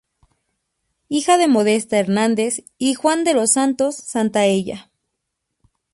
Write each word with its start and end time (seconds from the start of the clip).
Hija 1.09 1.37
de 1.37 1.47
Modesta 1.47 1.99
Hernández 1.99 2.61
y 2.79 2.95
Juan 2.95 3.23
de 3.23 3.35
los 3.35 3.51
Santos 3.51 3.97
Santaella. 3.97 4.89